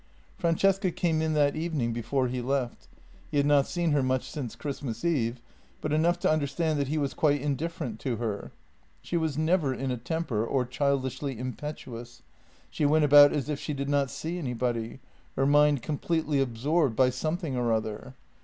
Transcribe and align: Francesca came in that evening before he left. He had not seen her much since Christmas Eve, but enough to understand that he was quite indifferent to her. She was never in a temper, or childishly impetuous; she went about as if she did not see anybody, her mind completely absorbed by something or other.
Francesca 0.35 0.89
came 0.89 1.21
in 1.21 1.33
that 1.35 1.55
evening 1.55 1.93
before 1.93 2.27
he 2.27 2.41
left. 2.41 2.87
He 3.29 3.37
had 3.37 3.45
not 3.45 3.67
seen 3.67 3.91
her 3.91 4.01
much 4.01 4.27
since 4.27 4.55
Christmas 4.55 5.05
Eve, 5.05 5.39
but 5.79 5.93
enough 5.93 6.17
to 6.21 6.31
understand 6.31 6.79
that 6.79 6.87
he 6.87 6.97
was 6.97 7.13
quite 7.13 7.39
indifferent 7.39 7.99
to 7.99 8.15
her. 8.15 8.51
She 9.03 9.15
was 9.15 9.37
never 9.37 9.75
in 9.75 9.91
a 9.91 9.97
temper, 9.97 10.43
or 10.43 10.65
childishly 10.65 11.37
impetuous; 11.37 12.23
she 12.71 12.83
went 12.83 13.05
about 13.05 13.31
as 13.31 13.47
if 13.47 13.59
she 13.59 13.75
did 13.75 13.89
not 13.89 14.09
see 14.09 14.39
anybody, 14.39 14.99
her 15.35 15.45
mind 15.45 15.83
completely 15.83 16.39
absorbed 16.41 16.95
by 16.95 17.11
something 17.11 17.55
or 17.55 17.71
other. 17.71 18.15